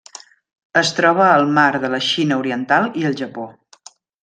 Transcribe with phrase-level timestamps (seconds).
[0.81, 3.47] Es troba al Mar de la Xina Oriental i el Japó.